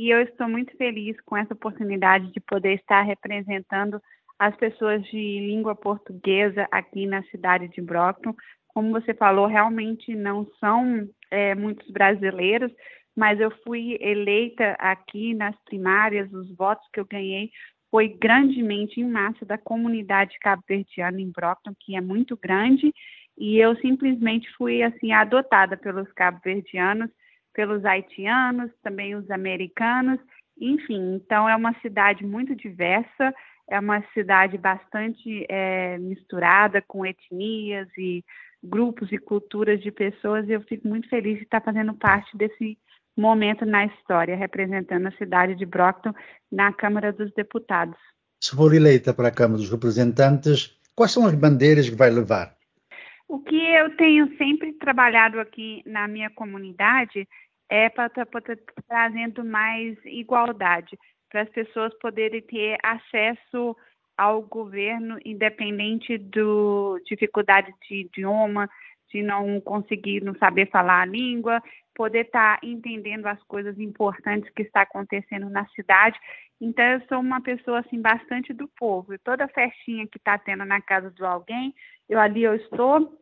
[0.00, 4.00] e eu estou muito feliz com essa oportunidade de poder estar representando
[4.38, 8.34] as pessoas de língua portuguesa aqui na cidade de Brockton.
[8.68, 12.72] Como você falou, realmente não são é, muitos brasileiros,
[13.14, 17.50] mas eu fui eleita aqui nas primárias, os votos que eu ganhei
[17.90, 22.90] foi grandemente em massa da comunidade cabo-verdiana em Brockton, que é muito grande,
[23.36, 27.10] e eu simplesmente fui assim adotada pelos cabo-verdianos,
[27.54, 30.18] pelos haitianos, também os americanos,
[30.60, 33.34] enfim, então é uma cidade muito diversa,
[33.68, 38.22] é uma cidade bastante é, misturada com etnias e
[38.62, 42.76] grupos e culturas de pessoas, e eu fico muito feliz de estar fazendo parte desse
[43.16, 46.12] momento na história, representando a cidade de Brockton
[46.50, 47.96] na Câmara dos Deputados.
[48.40, 52.54] Se for eleita para a Câmara dos Representantes, quais são as bandeiras que vai levar?
[53.30, 57.28] O que eu tenho sempre trabalhado aqui na minha comunidade
[57.68, 58.26] é para estar
[58.88, 60.98] trazendo mais igualdade,
[61.30, 63.76] para as pessoas poderem ter acesso
[64.18, 68.68] ao governo independente do dificuldade de idioma,
[69.12, 71.62] de não conseguir não saber falar a língua,
[71.94, 76.18] poder estar tá entendendo as coisas importantes que está acontecendo na cidade.
[76.60, 79.14] Então eu sou uma pessoa assim bastante do povo.
[79.14, 81.72] E toda festinha que está tendo na casa de alguém,
[82.10, 83.16] eu ali eu estou,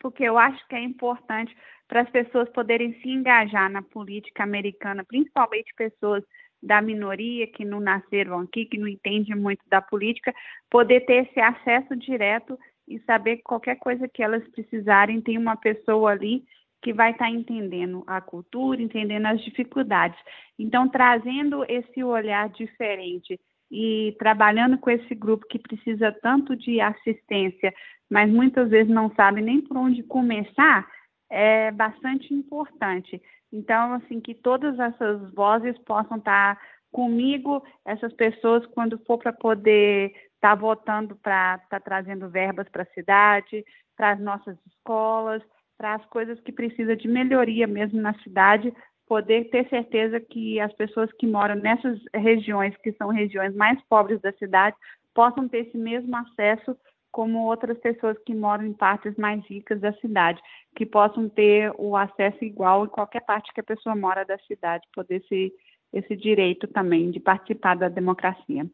[0.00, 1.54] porque eu acho que é importante
[1.86, 6.24] para as pessoas poderem se engajar na política americana, principalmente pessoas
[6.62, 10.34] da minoria que não nasceram aqui, que não entendem muito da política,
[10.70, 12.58] poder ter esse acesso direto
[12.88, 16.42] e saber que qualquer coisa que elas precisarem, tem uma pessoa ali
[16.82, 20.18] que vai estar entendendo a cultura, entendendo as dificuldades.
[20.58, 23.38] Então, trazendo esse olhar diferente
[23.70, 27.72] e trabalhando com esse grupo que precisa tanto de assistência,
[28.08, 30.86] mas muitas vezes não sabe nem por onde começar,
[31.28, 33.20] é bastante importante.
[33.52, 36.60] Então, assim, que todas essas vozes possam estar
[36.92, 42.94] comigo, essas pessoas, quando for para poder estar votando para estar trazendo verbas para a
[42.94, 43.64] cidade,
[43.96, 45.42] para as nossas escolas,
[45.76, 48.72] para as coisas que precisa de melhoria mesmo na cidade,
[49.06, 54.20] poder ter certeza que as pessoas que moram nessas regiões, que são regiões mais pobres
[54.20, 54.76] da cidade,
[55.14, 56.76] possam ter esse mesmo acesso
[57.10, 60.38] como outras pessoas que moram em partes mais ricas da cidade,
[60.76, 64.86] que possam ter o acesso igual em qualquer parte que a pessoa mora da cidade,
[64.94, 65.50] poder ser
[65.92, 68.66] esse direito também de participar da democracia.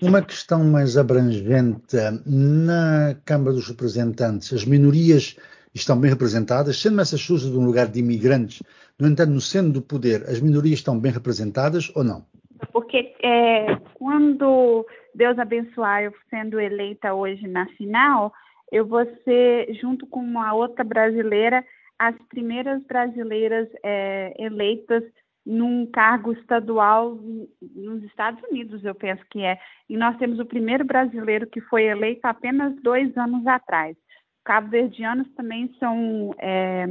[0.00, 1.96] Uma questão mais abrangente,
[2.26, 5.36] na Câmara dos Representantes, as minorias
[5.76, 8.62] estão bem representadas, sendo Massachusetts um lugar de imigrantes,
[8.98, 12.24] no entanto, no centro do poder, as minorias estão bem representadas ou não?
[12.72, 18.32] Porque é, quando Deus abençoar eu sendo eleita hoje na final,
[18.72, 21.64] eu vou ser, junto com uma outra brasileira,
[21.98, 25.02] as primeiras brasileiras é, eleitas
[25.44, 27.18] num cargo estadual
[27.74, 29.58] nos Estados Unidos, eu penso que é.
[29.88, 33.96] E nós temos o primeiro brasileiro que foi eleito apenas dois anos atrás.
[34.46, 36.86] Cabo-verdianos também são é,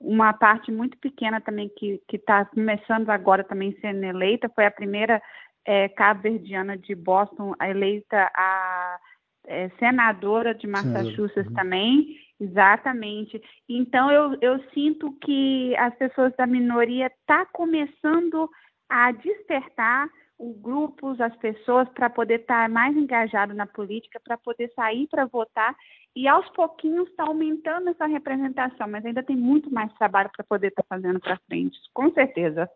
[0.00, 4.50] uma parte muito pequena também que está começando agora também sendo eleita.
[4.52, 5.22] Foi a primeira
[5.64, 8.98] é, cabo-verdiana de Boston eleita a
[9.46, 11.54] é, senadora de Massachusetts uhum.
[11.54, 12.16] também.
[12.40, 13.40] Exatamente.
[13.68, 18.50] Então eu, eu sinto que as pessoas da minoria estão tá começando
[18.88, 20.08] a despertar
[20.38, 25.06] os grupos, as pessoas para poder estar tá mais engajado na política, para poder sair
[25.08, 25.74] para votar
[26.14, 30.68] e aos pouquinhos está aumentando essa representação, mas ainda tem muito mais trabalho para poder
[30.68, 32.68] estar tá fazendo para frente, com certeza.